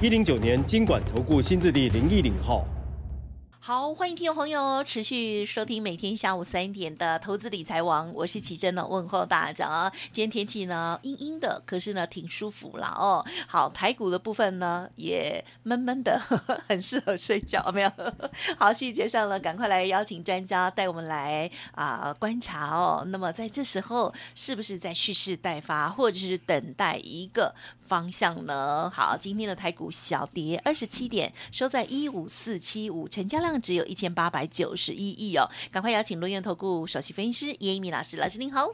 [0.00, 2.64] 一零九年金管投顾新字第零一零号。
[3.68, 9.92] 好，欢迎听众朋友持续收听每天下午三点的投资理财王，我是奇珍呢，问候大家。
[10.10, 13.22] 今天天气呢阴阴的，可是呢挺舒服啦哦。
[13.46, 17.90] 好，台股的部分呢也闷闷的，呵呵很适合睡觉，没有？
[18.56, 23.04] 好，细节上呢，赶快来邀请专家带我们来啊、观察哦。
[23.08, 27.54] 那么在这时候，是不是在蓄势待发，或者是等待一个
[27.86, 28.88] 方向呢？
[28.88, 33.57] 好，今天的台股小跌二十七点，收在一五四七五，成交量。
[33.60, 38.66] 只有一千八百九十一亿哦，赶快邀请轮源投顾首席分析师严一鸣老师，老师您好。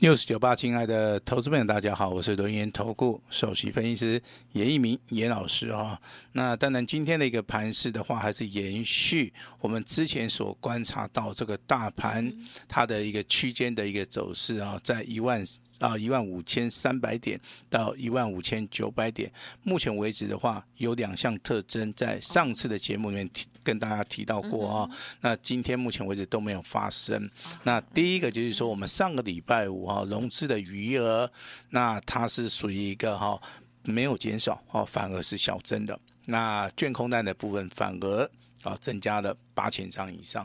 [0.00, 5.98] News 九八，亲爱的投资朋友，大家好，我是轮源投顾首席分析师严一鸣严老师啊、哦。
[6.32, 12.32] 那当然，今天的一个盘势的话，还是延续我们之前所观察到这个大盘
[12.68, 15.42] 它的一个区间的一个走势啊，在一万
[15.80, 17.40] 啊一万五千三百点
[17.70, 24.26] 到一万五千九百点，目前为止的话，有两项特征，在上次的节目里面提跟大家提。
[24.26, 27.30] 到过啊，那今天目前为止都没有发生。
[27.62, 31.30] 那第一个就是说，我们上个礼拜五哈融资的余额，
[31.70, 33.40] 那它是属于一个哈
[33.84, 35.96] 没有减少哦，反而是小增的。
[36.24, 38.28] 那券空单的部分反而
[38.64, 40.44] 啊增加了八千张以上。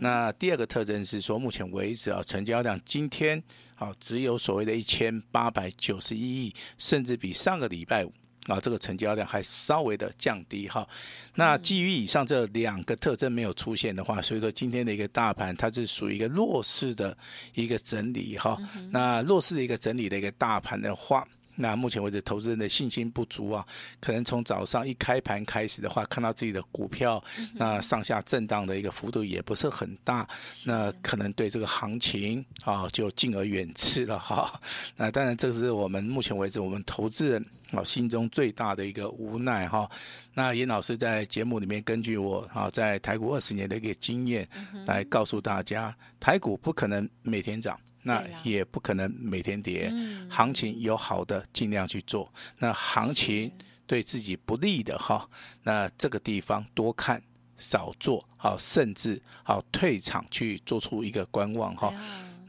[0.00, 3.40] 那第二个特征是说，目前为止啊成交量今天
[3.76, 8.12] 啊只有所谓的一千八百九十一亿，甚至比上个礼拜五。
[8.46, 10.88] 啊，这个成交量还稍微的降低哈。
[11.34, 17.16] 那基于以上这两个特征没有出现的话，所以说今天的一个大盘它是属于一个弱势的
[17.54, 18.56] 一个整理哈。
[18.90, 21.26] 那弱势的一个整理的一个大盘的话。
[21.60, 23.64] 那目前为止，投资人的信心不足啊，
[24.00, 27.22] 可能从早上一开盘开始的话，看到自己的股票，
[27.54, 30.26] 那上下震荡的一个幅度也不是很大，
[30.66, 34.58] 那可能对这个行情啊就敬而远之了哈。
[34.96, 39.88] 那当然，这是我们目前为止我们投资人啊心中最大的一个无奈哈。
[40.32, 44.48] 那严老师在节目里面根据我啊在台股二十年的一个经验
[44.86, 47.78] 来告诉大家，台股不可能每天涨。
[48.02, 49.92] 那也不可能每天跌，
[50.30, 52.32] 行情有好的尽量去做。
[52.58, 53.52] 那行情
[53.86, 55.28] 对自己不利的哈，
[55.64, 57.22] 那这个地方多看
[57.56, 61.92] 少做，好，甚至好退场去做出一个观望哈。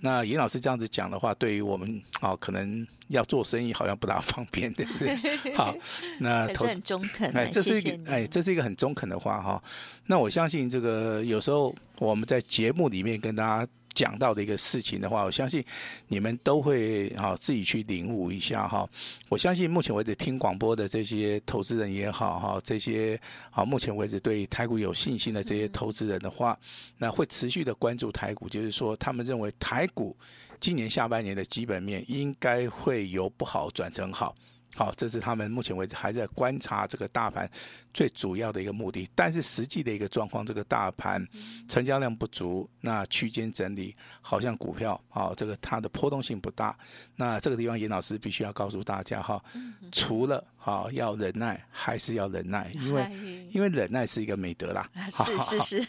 [0.04, 5.16] 那严老师这样子讲的话，对于我们啊，可能要做生意好像不大方便，对不对？
[5.54, 5.76] 好，
[6.20, 9.62] 那投很中肯，哎，这是一个哎，这是一个很中肯的话哈。
[10.06, 13.72] 那我相信这个有时候我们在节目里面跟大家。
[13.94, 15.63] 讲到的一个事情的话，我相信
[16.07, 18.88] 你们都会哈自己去领悟一下哈。
[19.29, 23.19] 我相信目前为止听广播的这些投资人也好哈，这些
[23.52, 26.57] 啊目前为止对台股有信心的这些投资人的话，
[26.97, 30.16] 那会持续的关注台股，就是说他们认为台股
[30.59, 34.35] 今年下半年的基本面应该会由不好转成好。
[34.76, 37.50] 好，这是他们目前为止还在观察这个大盘
[37.94, 39.09] 最主要的一个目的。
[39.14, 41.26] 但是实际的一个状况，这个大盘
[41.68, 46.78] 成交量不足，那区间整理，好像股票啊，这个它的波动性不大。
[47.18, 49.44] 那这个地方，严老师必须要告诉大家哈，
[49.92, 53.12] 除了好要忍耐，还是要忍耐， 因为
[53.52, 54.88] 因为忍耐是一个美德啦。
[55.10, 55.88] 是是 是，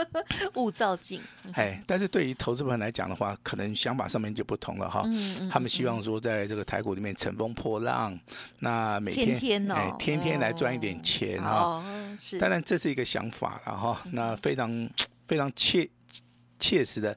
[0.56, 1.22] 勿躁进。
[1.54, 5.02] 哎，但是对于投资朋友来讲的话，可能想法上面就不同了哈。
[5.50, 8.18] 他们希望说，在这个台股里面乘风破浪。
[8.58, 12.38] 那每天天天、哦、哎，天天来赚一点钱哈、哦哦，是。
[12.38, 14.02] 当然这是一个想法了哈。
[14.12, 14.90] 那非常
[15.26, 15.88] 非常切
[16.58, 17.16] 切实的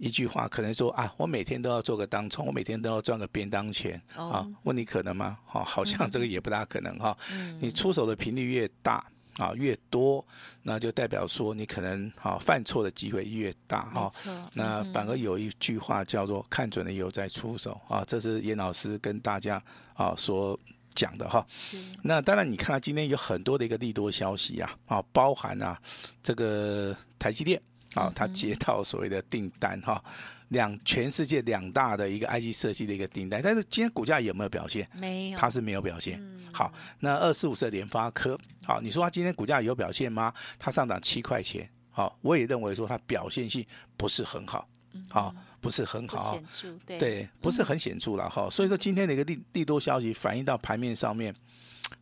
[0.00, 4.48] 一句话，可能说啊，我每天都要做个当冲，我每天都要赚个便当钱、哦、啊。
[4.64, 5.38] 问你可能吗？
[5.46, 7.56] 哈，好像这个也不大可能哈、嗯。
[7.60, 9.06] 你出手的频率越大。
[9.38, 10.22] 啊，越多，
[10.62, 14.10] 那就代表说你可能啊犯错的机会越大哈。
[14.52, 19.62] 那反而有一句话叫做“看准了以后再出手”啊，这是严老师跟大家
[19.94, 20.58] 啊所
[20.94, 21.46] 讲的哈。
[21.54, 21.78] 是。
[22.02, 25.80] 那当然，你看到今天有很多的一个利多消息啊，啊，包含啊
[26.22, 27.62] 这个台积电
[27.94, 30.02] 啊，他接到所谓的订单哈。
[30.48, 34.84] 两全世界两大的一个 IC 设计的一个订单，但是今天股价有没有表现？
[34.98, 36.18] 没有，它是没有表现。
[36.20, 40.34] 嗯、好，那二四五四的联发科，好，你说它今天股价有表现吗？
[40.58, 43.64] 它上涨七块钱，好，我也认为说它表现性
[43.96, 44.68] 不是很好，
[45.08, 46.36] 好，不是很好，
[46.84, 48.50] 对，对，不是很显著了哈。
[48.50, 51.32] 所以说今天的一个利利多消息反映到盘面上面，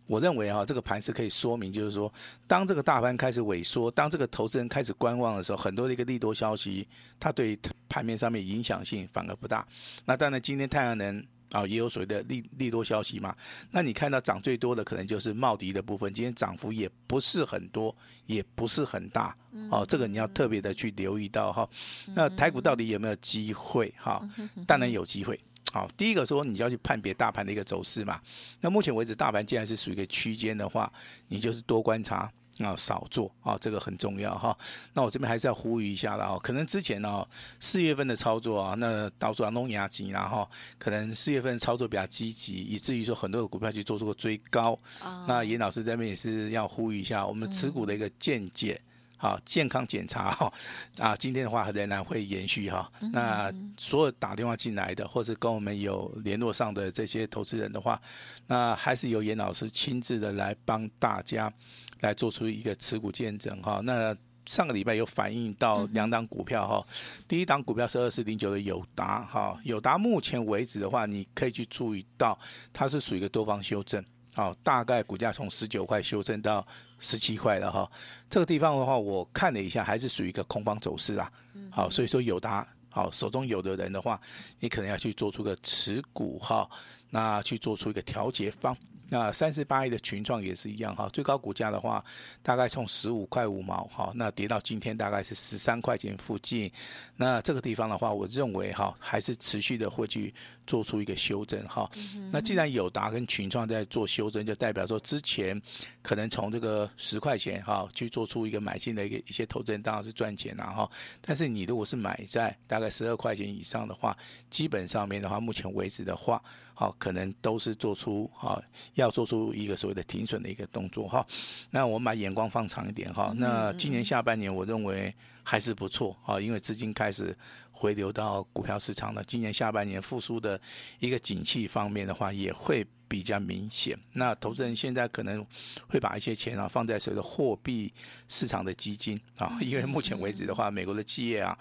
[0.08, 2.12] 我认为哈，这个盘是可以说明，就是说，
[2.46, 6.88] 当这个大盘开始萎缩，当这个投资人开始观望的时候，很多的一个利多消息，
[7.20, 7.56] 它对
[7.88, 9.64] 盘面上面影响性反而不大。
[10.04, 13.36] 那当然，今天太阳能啊也有所谓的利利多消息嘛。
[13.70, 17.94] 那你看到涨最多的可能就是茂迪的部分，今天涨幅也不是很多，
[18.26, 19.36] 也不是很大。
[19.70, 21.68] 哦，这个你要特别的去留意到哈。
[22.14, 23.92] 那台股到底有没有机会？
[23.98, 24.26] 哈，
[24.66, 25.38] 当然有机会。
[25.72, 28.20] 好，第一个说你就要去判别大盘的一个走势嘛。
[28.60, 30.90] 那目前为止，大盘既然是属于一个区间的话，
[31.28, 34.56] 你就是多观察啊，少做啊，这个很重要哈。
[34.94, 37.24] 那我这边还是要呼吁一下了哦，可能之前呢
[37.60, 40.48] 四月份的操作啊，那到处要弄牙机，然后
[40.78, 44.78] 可能四月份操作比较积极，以至于说很多的股票去做出个追高。
[45.26, 48.80] 那严老师这边也是要呼吁一下我们持股的一个见解。
[49.20, 50.52] 好，健康检查哈
[50.96, 52.88] 啊，今天的话仍然会延续哈。
[53.12, 58.00] 那所有打电话进来的，或是跟我们有联络上的这些投资人的话，
[58.46, 61.52] 那还是由严老师亲自的来帮大家
[62.00, 63.80] 来做出一个持股见证哈。
[63.82, 64.16] 那
[64.46, 66.86] 上个礼拜有反映到两档股票哈，
[67.26, 72.38] 第一档股票是二四零九的友达哈，友达目前为止的话，你可以去注意到
[72.72, 74.02] 它是属于一个多方修正。
[74.38, 76.64] 好，大概股价从十九块修正到
[77.00, 77.90] 十七块了哈。
[78.30, 81.28] 这个地方的话，我看了一下，还是属于一个空方走势啊。
[81.72, 84.20] 好，所以说有达，好，手中有的人的话，
[84.60, 86.70] 你可能要去做出个持股哈，
[87.10, 88.76] 那去做出一个调节方。
[89.10, 92.04] 那三十八亿的群创也是一样哈，最高股价的话，
[92.42, 96.70] 大概从十五块五毛哈，那跌到今天大概是十三块钱附近。
[97.16, 100.34] 那这个地方的话，我认为哈，还是持续的会去
[100.66, 101.90] 做出一个修正哈。
[102.30, 105.60] 那既然友达跟群创在做修正，就代表说之前
[106.02, 110.90] 可能从这个十块钱哈去做出一个买进的一个一些投资人当然是赚钱了哈。
[111.22, 114.16] 但是你如果是买在大概十二块钱以上的话，
[114.50, 116.42] 基本上面的话，目前为止的话。
[116.78, 118.62] 好，可能都是做出好，
[118.94, 121.26] 要做出一个所谓的停损的一个动作哈。
[121.72, 123.34] 那我们把眼光放长一点哈。
[123.36, 127.36] 那今年下半年我认为还是不错啊，因为资金开始
[127.72, 129.24] 回流到股票市场了。
[129.24, 130.60] 今年下半年复苏的
[131.00, 133.98] 一个景气方面的话，也会比较明显。
[134.12, 135.44] 那投资人现在可能
[135.88, 137.92] 会把一些钱啊放在所谓的货币
[138.28, 141.58] 市场的基金啊，因为目前为止的话，美国的企业啊。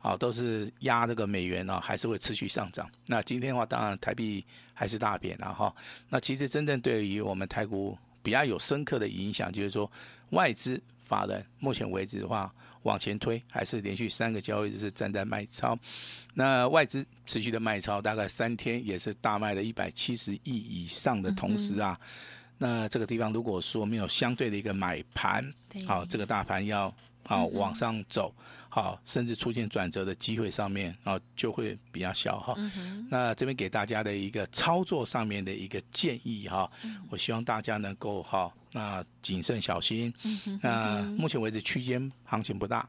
[0.00, 2.90] 啊，都是压这个美元呢，还是会持续上涨。
[3.06, 4.42] 那今天的话，当然台币
[4.72, 5.74] 还是大贬了哈。
[6.08, 9.90] 那其实真正对于我们台股比较有深刻的影响，就是说
[10.30, 12.50] 外资法人目前为止的话，
[12.84, 15.78] 往前推还是连续三个交易日是站在卖超。
[16.32, 22.00] 那外资持续的卖超，大概三天也是大卖了一百七十亿以上的同时啊，
[22.56, 25.52] 那这个地方如果说没有相对的一个买盘，
[25.86, 26.90] 好，这个大盘要。
[27.30, 28.34] 好，往上走，
[28.68, 32.56] 好，甚至出现转折的机会上面，啊，就会比较小哈。
[33.08, 36.68] 那这边给大家的一个操作上面的一个建议哈，
[37.08, 40.12] 我希望大家能够哈，那谨慎小心。
[40.60, 42.88] 那目前为止区间行情不大，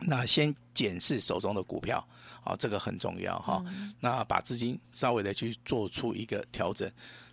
[0.00, 2.02] 那先检视手中的股票，
[2.44, 3.62] 啊，这个很重要哈。
[4.00, 6.90] 那把资金稍微的去做出一个调整。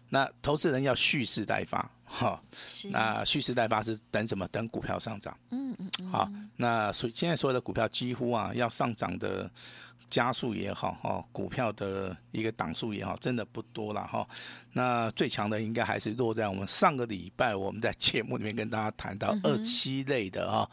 [0.10, 2.42] 那投资人要蓄势待发，哈，
[2.90, 4.48] 那蓄势待发是等什么？
[4.48, 5.38] 等股票上涨。
[5.52, 6.10] 嗯嗯嗯。
[6.10, 9.50] 好，那所现在所有的股票几乎啊要上涨的。
[10.10, 14.28] 加速也好，哈，股票的一个档数也好，真的不多了哈。
[14.74, 20.70] 那最强的应该还是落在我们上个礼拜我们在节目里面跟大家谈到二七类的哈，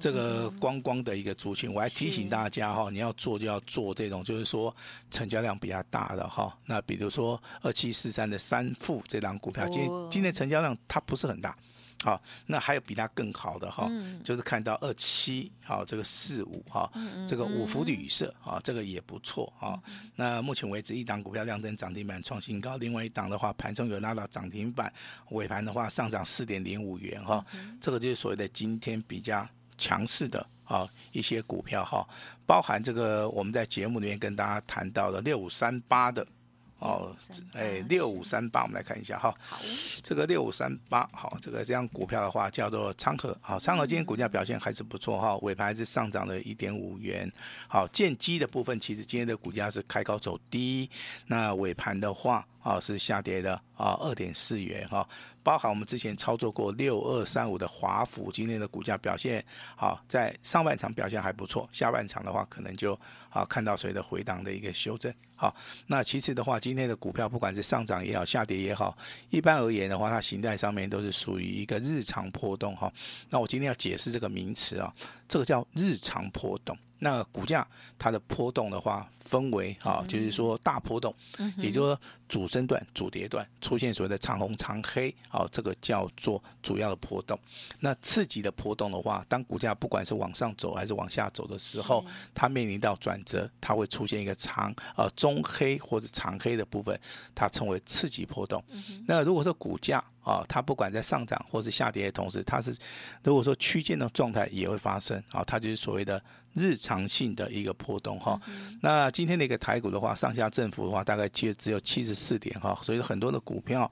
[0.00, 4.74] 这个观光的一个族群，我还提醒大家哈，你要做就要做这种，就是说
[5.10, 6.56] 成交量比较大的哈。
[6.66, 11.56] 那比如说二七四三的三富这档股票，今天今天成交量它不是很大。
[12.04, 16.88] 好，那还有比它更好的哈，嗯、就是看到二七，好这个四五哈，
[17.26, 19.80] 这个五福旅社啊，这个也不错哈。
[19.88, 24.92] 嗯、那目前为止，一档股票亮灯涨停板创新高，另外一档的话盘中有拉到涨停板，
[25.30, 29.44] 尾盘的话上涨四点零五元哈，嗯、这个就是所谓的今天比较
[29.76, 32.08] 强势的啊一些股票哈，
[32.46, 36.24] 包含这个我们在节目里面跟大家谈到的六五三八的。
[36.78, 37.14] 哦，
[37.54, 39.34] 哎，六五三八，我们来看一下哈。
[39.40, 39.58] 好，
[40.02, 47.30] 这个六五三八，好，这个这样股票的话叫做昌河，好，昌河今天股价表现还是不错哈，尾盘还是上涨了一点五元。
[47.66, 50.88] 好，建机的部分其实今天的股价是开高走低，
[51.26, 55.08] 那尾盘的话啊是下跌的啊二点四元哈。
[55.48, 59.42] 包含我们之前操作过六二三五的华府，今天的股价表现
[59.74, 62.92] 好，在上半场表现还不错，下半场的话可能就
[63.30, 65.10] 啊看到谁的回档的一个修正。
[65.34, 68.94] 好，那其次的话，今天的股票不管是上涨也好，下跌也好，
[69.30, 72.92] 一般而言的话，它形态上面都是属于一个日常波动哈。
[73.30, 74.94] 那我今天要解释这个名词啊，
[75.26, 76.76] 这个叫日常波动。
[77.00, 77.66] 那股价
[77.98, 81.14] 它的波动的话，分为啊，就是说大波动，
[81.58, 87.38] 也就是说主升段、主跌段出现所谓的长红长黑，啊，这个叫做主要的波动。
[87.80, 96.98] 那次级的波动的话，当股价不管是往上走还是往下走的时候，它面临到转折，它会出现一个长呃中黑或者长黑的部分，
[97.34, 98.62] 它称为次级波动。
[99.06, 102.76] 那如果说股价啊，它不管在上涨或是下跌的同时，它是
[103.22, 106.22] 如果说区间的状态也会发生啊，它就是所谓的。
[106.58, 108.38] 日常性的一个波动哈，
[108.82, 113.90] 那今天的一个台股的话，上下振幅的话，大概只只有七十四点哈，所以很多的股票，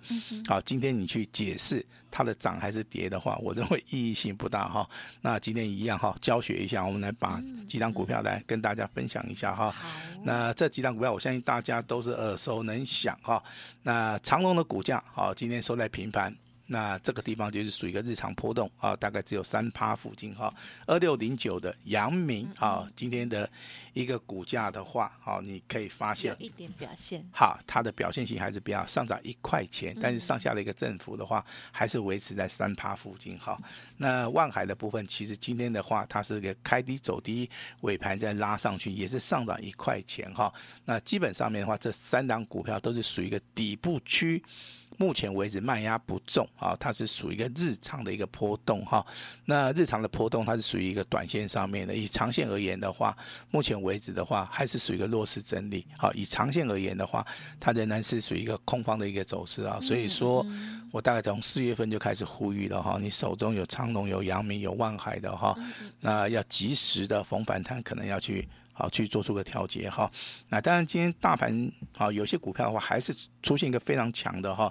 [0.49, 4.88] 好，今天你去解释它的涨还是跌的话，我认为意义性不大哈。
[5.20, 9.75] 那今天一样哈，教学一下，我们来把几档股票来跟大家分享一下哈。
[10.25, 13.42] 那这几档股票，我相信大家都是耳熟能详哈。
[13.82, 16.35] 那长隆的股价好，今天收在平盘。
[16.66, 20.52] 那这个地方就是属于一个日常波动啊，大概只有三趴附近哈。
[20.87, 23.49] 二六零九的阳明啊，今天的
[23.96, 33.58] 一个股价的话，好，你可以发现有一点表现，好，它的表现性还是比较上涨一块钱，但是上下的一个振幅的话，还是维持在三趴附近哈。
[33.96, 37.48] 那万海的部分，其实今天的话，它是个开低走低，
[37.80, 40.52] 尾盘再拉上去，也是上涨一块钱哈。
[40.84, 44.44] 那基本上面的话，这三档股票都是属于一个底部区。
[44.98, 49.04] 目前为止卖压不重啊，它是属于一个日常的一个波动哈。
[49.44, 51.94] 那日常的波动，它是属于一个短线上面的。
[51.94, 53.14] 以长线而言的话，
[53.50, 55.86] 目前为止的话，还是属于一个弱势整理。
[55.96, 57.24] 好，以长线而言的话，
[57.60, 59.78] 它仍然是属于一个空方的一个走势啊。
[59.80, 60.44] 所以说，
[60.90, 65.56] 我大概从四月份就开始呼吁了哈，你手中有长龙、有阳明、有万海的哈，
[66.00, 68.48] 那要及时的逢反弹，可能要去。
[68.78, 70.11] 好，去做出个调节哈。
[70.50, 74.71] 那当然，今天大盘好，有些股票的话还是出现一个非常强的哈。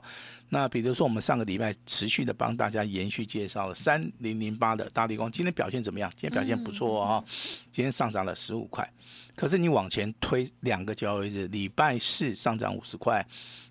[0.50, 6.08] 那比如说，我们上个礼拜持续的帮大家延续介绍了三零零八的大力光，今天表现怎么样？
[6.12, 7.26] 今天表现不错哦，
[7.72, 8.88] 今天上涨了十五块。
[9.36, 13.26] 可是你往前推两个交易日，礼拜四上涨五十块。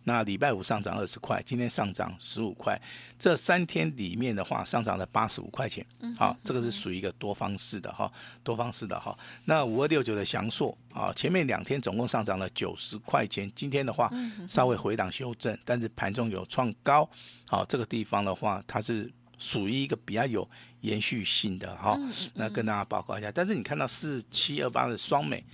[0.06, 2.78] 那礼拜五上涨二十块，今天上涨十五块，
[3.18, 5.82] 这三天里面的话上涨了八十五块钱，
[6.18, 9.18] 好，这个是属于一个多方式的哈，多方式的哈。
[9.46, 14.10] 那五二六九的祥硕啊，前面两天总共上涨了九十块钱，今天的话
[14.46, 17.08] 稍微回档修正，但是盘中有创高，
[17.46, 19.10] 好，这个地方的话它是
[19.44, 20.48] 属于一个比较有
[20.80, 21.98] 延续性的哈。
[22.32, 25.44] 那跟大家报告一下，但是你看到四七二八的双美，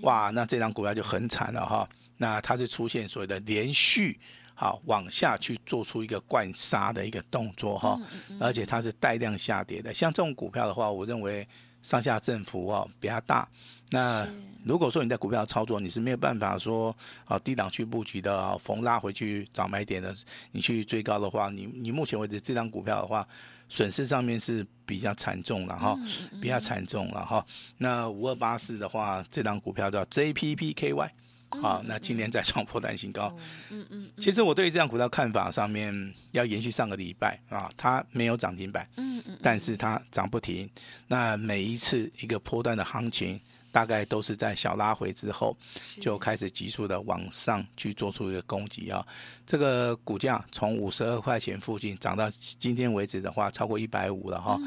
[0.00, 1.86] 哇，那这张股票就很惨了哈。
[2.16, 4.18] 那它是出现所谓的连续
[4.54, 8.00] 好往下去做出一个灌杀的一个动作哈，
[8.40, 9.92] 而且它是带量下跌的。
[9.92, 11.46] 像这种股票的话，我认为
[11.82, 13.46] 上下振幅哦比较大。
[13.90, 14.26] 那
[14.66, 16.94] 如果说你在股票操作，你是没有办法说
[17.24, 20.12] 啊低档去布局的啊，逢拉回去找买点的，
[20.50, 23.26] 你去追高的话，你你目前为止这张股票的话，
[23.68, 25.96] 损失上面是比较惨重了哈，
[26.42, 27.46] 比较惨重了哈。
[27.78, 31.10] 那五二八四的话，这张股票叫 JPPKY。
[31.62, 33.32] 好，那今天再创破单新高。
[33.70, 40.68] 嗯嗯，其实我对于这样股票看法上面要延续上个礼拜啊，它没有涨停板，嗯嗯，但是它涨不停。
[41.06, 43.40] 那每一次一个波段的行情。
[43.76, 45.54] 大概都是在小拉回之后，
[46.00, 49.06] 就开始急速的往上去做出一个攻击啊。
[49.44, 54.58] 这个股价从五十二块钱附近涨到今天为止的话，超过一百五了哈。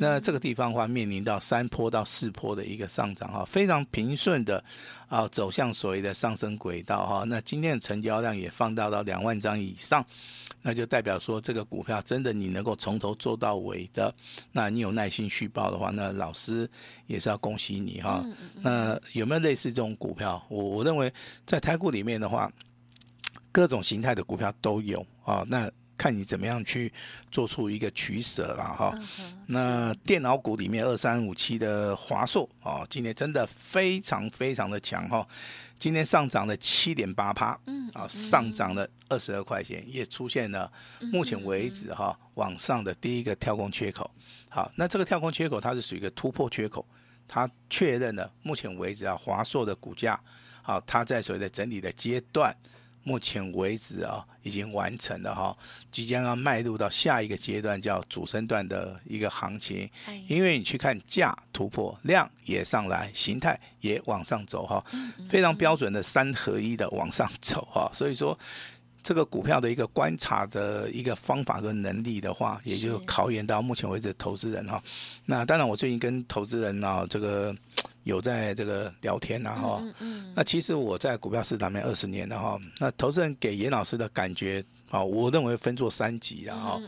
[0.00, 4.64] 那这个地方的话，面临到三坡到四坡的一个上涨哈，非常平顺的
[5.08, 7.24] 啊，走向所谓的上升轨道哈。
[7.26, 10.04] 那今天的成交量也放大到两万张以上。
[10.62, 14.12] 那就代表说，这个股票真的你能够从头做到尾的，
[14.50, 16.68] 那你有耐心续报的话，那老师
[17.06, 18.24] 也是要恭喜你哈。
[18.62, 20.44] 那有没有类似这种股票？
[20.48, 21.12] 我我认为
[21.46, 22.50] 在台股里面的话，
[23.52, 25.44] 各种形态的股票都有啊。
[25.46, 26.92] 那看你怎么样去
[27.30, 28.94] 做出一个取舍了哈。
[29.46, 35.26] 那电脑股里面二三五七的华硕哦，今年真的非常非常的强哈。
[35.78, 40.70] 今天上涨了七点八趴，嗯，啊，上涨了二十二块钱，也出现了
[41.12, 44.10] 目前为止哈往上的第一个跳空缺口。
[44.48, 46.84] 好，那这个跳空缺口它是属于一个突破缺口，
[47.28, 50.18] 它确认了目前为止啊华硕的股价，
[50.62, 52.54] 好，它在所谓的整理的阶段。
[53.06, 55.56] 目前为止啊，已经完成了哈，
[55.92, 59.88] 即将要迈入到下一个阶段，叫主升段的一个行情。
[60.26, 64.84] 因为你去看价突破，量也上来，形态也往上走哈，
[65.28, 67.88] 非常标准的三合一的往上走哈。
[67.94, 68.36] 所以说，
[69.04, 74.82] 这个股票的一个观察的一个方法跟能力的话，也就考验到目前为止投资人哈。
[75.26, 77.54] 那当然，我最近跟投资人啊，这个。
[78.06, 79.84] 有在这个聊天然后，
[80.32, 86.80] 那其实我在股票市场面二十年了哈，那投资人给严老师的感觉啊，我认为分作三级然后，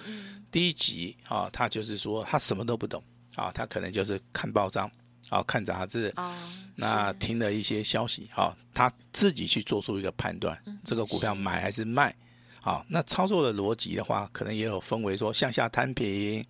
[0.49, 3.03] 第一级啊，他就是说他什么都不懂
[3.35, 4.89] 啊，他可能就是看报章
[5.29, 6.33] 啊，看杂志，哦，
[6.77, 12.15] 那听了一些消息，哈，他自己去做出一个判断，这个股票买还是卖，
[12.61, 16.45] 好，那操作的逻辑的话，可能也有分为说向下摊平，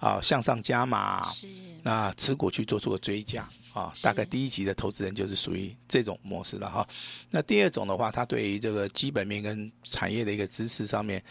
[0.00, 1.48] 啊，向上加码，是，
[1.82, 6.86] 那持股去做出个追加，啊，大概第一级的投资人就是属于这种模式了哈。
[7.30, 11.22] 那第二种的话，他对于这个基本面跟产业的一个知识上面，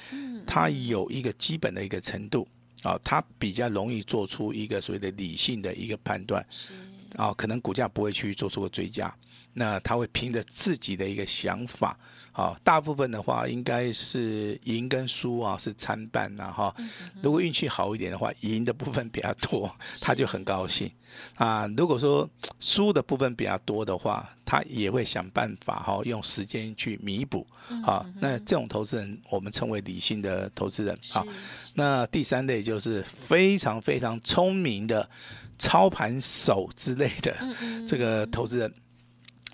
[0.47, 2.47] 他有一个基本的一个程度。
[2.83, 6.73] 啊，他比较容易做出一个所谓的理性的一个判断，是
[7.15, 9.15] 啊，可能股价不会去做出个追加，
[9.53, 11.97] 那他会凭着自己的一个想法，
[12.31, 16.73] 好，大部分的话应该是赢跟输啊是参半呐哈，
[17.21, 20.89] 如果运气好一点的话，赢的部分比较多，他就很高兴。
[21.35, 22.29] 啊，如果说
[22.61, 27.45] 输的部分比较多的话，他也会想办法哈，用时间去弥补，
[27.85, 31.23] 啊，那这种投资人我们称为理性的投资人啊。
[31.73, 35.09] 那第三类就是非常非常聪明的
[35.59, 37.35] 操盘手之类的
[37.85, 38.73] 这个投资人，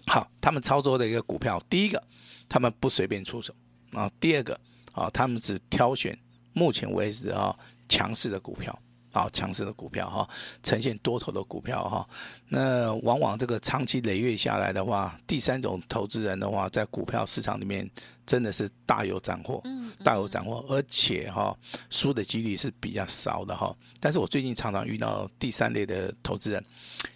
[0.08, 2.02] 好，他们操作的一个股票，第一个，
[2.48, 3.54] 他们不随便出手
[3.92, 4.60] 啊；第二个，
[4.94, 6.18] 啊，他们只挑选
[6.54, 7.54] 目前为止啊
[7.90, 8.78] 强势的股票。
[9.18, 10.30] 好，强势的股票哈，
[10.62, 12.08] 呈现多头的股票哈，
[12.50, 17.90] 那往往这个长期累月下来的话，第三种投资人的话，在股票市场里面
[18.28, 19.64] 真的是大有斩获，
[20.04, 21.58] 大有斩获，而且哈
[21.90, 23.76] 输的几率是比较少的哈。
[24.00, 26.64] 但是我最近常常遇到第三类的投资人，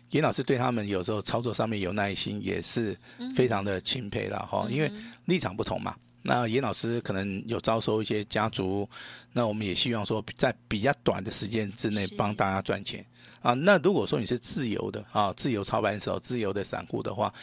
[0.10, 2.98] 严老师对他们有时候操作上面有耐心，也是
[3.36, 4.91] 非常的钦佩了哈，因为
[5.25, 5.96] 立场不同嘛。
[6.24, 8.88] 那严老师可能有招收一些家族，
[9.34, 13.04] 那我们也希望说在比较短的时间之内帮大家赚钱
[13.42, 13.54] 啊。
[13.54, 17.34] 那如果说你是自由的啊，自由操盘手、自由的散户的话，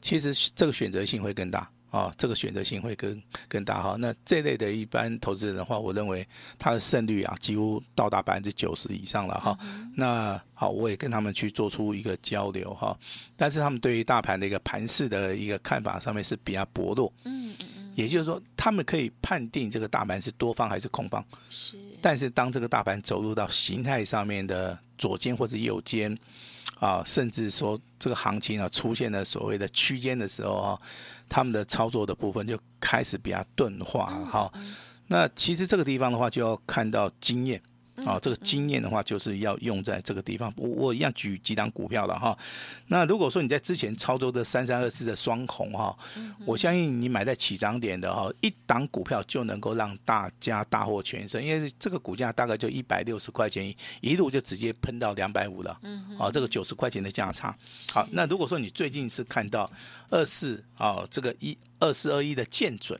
[0.00, 3.96] 其实这个选择性会更大啊，这个选择性会更更大哈。
[3.98, 6.24] 那这类的一般投资人的话，我认为
[6.58, 9.58] 他的胜率啊几乎到达百分之九十以上了哈。
[9.96, 12.96] 那好，我也跟他们去做出一个交流哈，
[13.36, 17.12] 但是他们对于大盘的一个盘势的一个看法上面是比较薄弱。
[17.24, 17.52] 嗯。
[17.98, 21.24] 也就是说，他们可以判定这个大盘是多方还是空方。
[21.50, 21.76] 是。
[22.00, 26.16] 但是当这个大盘走入到形态上面的左肩或者右肩，
[26.78, 30.80] 啊，甚至说这个行情啊出现了所谓的区间的时候啊，
[31.28, 34.52] 他们的操作的部分就开始比较钝化哈。
[35.08, 37.60] 那其实这个地方的话，就要看到经验。
[38.04, 40.52] 啊，这个经验的话，就是要用在这个地方。
[40.56, 42.36] 我我一样举几档股票了哈。
[42.86, 45.96] 那如果说你在之前操作的三三二四的双红哈，
[46.46, 55.78] 我相信你买在起涨点的哈，一档股票就能够让大家大获全胜，因为这个股价大概就一百六十块钱，一路就直接喷到两百五了。
[56.18, 57.56] 啊，这个九十块钱的价差。
[57.92, 59.70] 好，那如果说你最近是看到
[60.10, 61.56] 二四啊，这个一。
[61.80, 62.98] 二四二一的见准，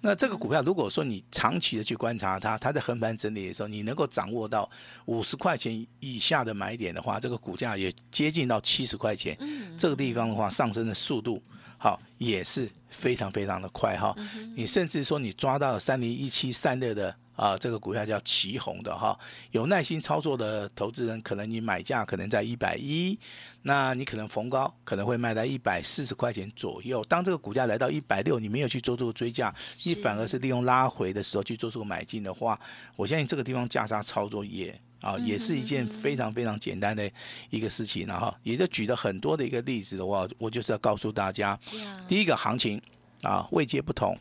[0.00, 4.68] 那这个股票如果说你长期的去观察它，它在横盘整理的时候，你能够掌握到
[5.06, 9.38] 五十块钱以下的买点的话，这个股价也接近到七十块钱，
[9.78, 11.42] 这个地方的话上升的速度，
[11.76, 14.14] 好也是非常非常的快哈。
[14.54, 17.16] 你甚至说你抓到了三零一七散热的。
[17.36, 19.18] 啊，这个股票叫旗红的哈，
[19.50, 23.18] 有耐心操作的投资人，可能你买价可能在一百一，
[23.62, 27.04] 那你可能逢高可能会卖在一百四十块钱左右。
[27.04, 32.58] 当这个股价来到一百六，你没有去做出追价，你反而是利用拉回的时候去做出个买进的话，
[32.94, 37.10] 我相信这个地方价差操作也啊，也是一件非常非常简单的
[37.50, 38.38] 一个事情了哈。
[38.44, 41.58] 也就举了很多的一个例子的话，我就是要告诉大家，
[42.06, 42.80] 第一个行情
[43.22, 44.16] 啊，位阶不同，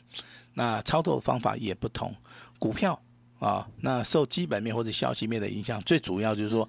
[0.55, 2.11] 那操作方法也不同。
[2.63, 2.97] 股票
[3.39, 6.65] 啊，那受基本面或者消息面的影响，最主要就是说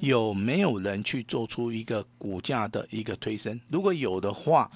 [0.00, 3.60] 有没有人去做出一个股价的一个推升。
[3.68, 4.68] 如果有的话，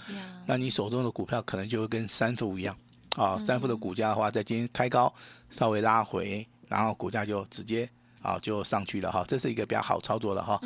[0.46, 2.76] 那你手中的股票可能就会跟三富一样
[3.16, 3.36] 啊。
[3.36, 5.12] 三富的股价的话，在今天开高
[5.48, 7.90] 稍微拉回，然后股价就直接。
[8.22, 10.60] 好，就上去了哈，这是一个比较好操作的哈。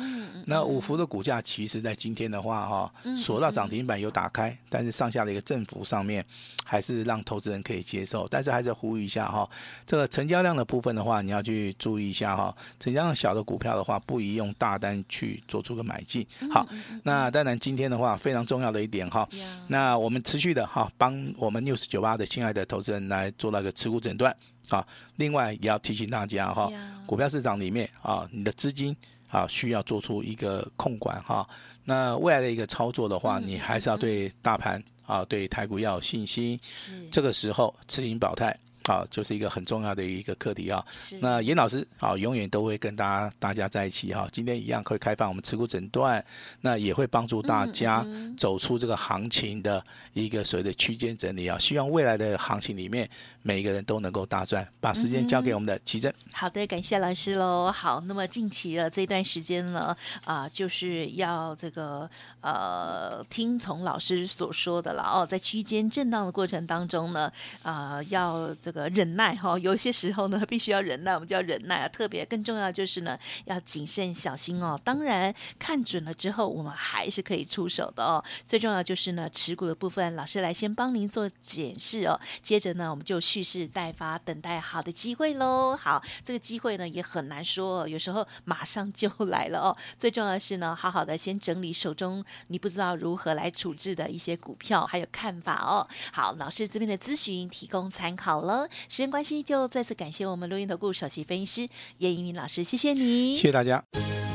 [0.45, 6.23] 那五福的股价其实在今天的话哈，锁到涨停板有打开，但是上下的一个振幅上面
[6.65, 8.27] 还是让投资人可以接受。
[8.29, 9.49] 但是还是要呼吁一下哈，
[9.85, 12.55] 这个成交量的部分的话，你要去注意一下哈。
[12.79, 16.27] 成交量小的股票的话，不宜用大单去做出个买进。
[16.51, 16.67] 好，
[17.03, 19.27] 那当然今天的话非常重要的一点哈，
[19.67, 24.35] 那我们持续的哈帮我们 News 九八的亲爱的投资人来做那个持股诊断。
[24.69, 24.85] 啊，
[25.17, 26.71] 另外也要提醒大家哈，
[27.05, 28.95] 股票市场里面啊，你的资金
[29.29, 31.47] 啊需要做出一个控管哈。
[31.83, 36.59] 那未来的一个操作的话，你还是要对大盘啊，对台股要有信心。
[36.63, 40.85] 是这个时候持盈保泰，啊，就是一个很重要的一个课题啊。
[40.97, 44.27] 是那严老师啊，永远都会跟大家大家在一起哈。
[44.31, 46.23] 今天一样会开放我们持股诊断，
[46.61, 48.05] 那也会帮助大家
[48.37, 51.57] 走出这个行情的一个所谓的区间整理啊。
[51.57, 53.09] 希望未来的行情里面，
[53.41, 54.67] 每一个人都能够大赚。
[54.79, 56.11] 把时间交给我们的琦蓁。
[56.31, 57.71] 好的，感谢老师喽。
[57.71, 62.09] 好，那么近期的这段时间呢，啊、呃，就是要这个
[62.41, 67.31] 呃，听从老师所说的了哦，在区间震荡的过程当中呢，
[67.63, 71.87] 啊、呃，要这个忍耐哈、哦，有些时候呢，必须要忍耐，我们就要忍耐啊。
[71.87, 74.79] 特别更重要就是呢，要谨慎小心哦。
[74.83, 78.23] 当然，看准了之后，我们还是可以出手的哦。
[78.47, 82.19] 最重要就是呢，持股的部分，老师来先帮您做检视哦。
[82.43, 85.77] 接着呢，我们就蓄势待发，等待好的机会喽。
[85.77, 89.77] 好，这个机会呢也很难说，有时候马上就来了哦。
[89.97, 95.87] 最重要的是呢，好好的先整理手中你不知道如何来处置的一些股票，还有看法哦。
[96.11, 98.64] 好，老师这边的咨询提供参考了。
[98.89, 103.83] 时间关系，就再次感谢我们录音投顾首席分析师叶一鸣老师，谢谢你，谢谢大家。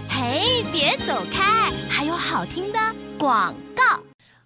[0.09, 2.79] 嘿，别走开，还有好听的
[3.19, 3.70] 广告。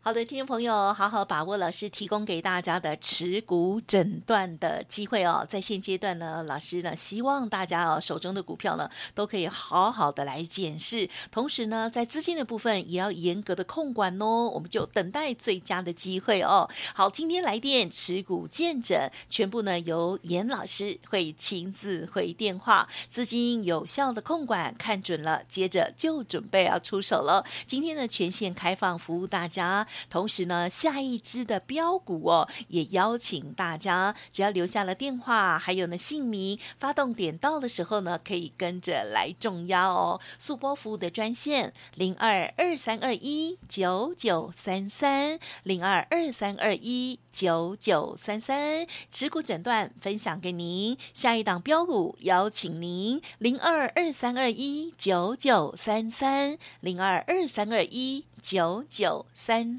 [0.06, 5.46] 好的，听众朋友，好好把握老师提供给大家的持股诊断的机会哦。
[5.48, 14.50] 在现阶段呢，老师呢希望大家哦手中的股票呢都可以好好的来检视，同时呢在资金的部分也要严格的控管哦。
[14.50, 16.68] 我们就等待最佳的机会哦。
[16.94, 27.46] 好，今天来电持股见证，全部呢由严老师会亲自回电话，资金有效的控管，看准了，接着就准备要出手了。
[27.66, 29.88] 今天呢全线开放服务大家。
[30.08, 40.20] 同时呢，下一支的标股哦，也邀请大家，只要留下了电话，还有呢姓名，发动点到的时候呢，可以跟着来重压哦。
[40.38, 59.78] 速播服务的专线零二二三二一九九三三零二二三二一九九三三，持股诊断分享给您，下一档标股邀请您零二二三二一九九三三零二二三二一九九三